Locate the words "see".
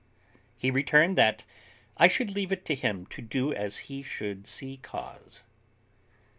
4.47-4.77